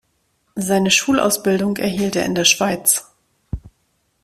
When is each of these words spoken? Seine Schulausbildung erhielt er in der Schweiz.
Seine 0.55 0.89
Schulausbildung 0.89 1.77
erhielt 1.77 2.15
er 2.15 2.25
in 2.25 2.33
der 2.33 2.45
Schweiz. 2.45 3.05